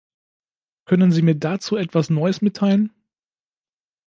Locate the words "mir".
1.21-1.35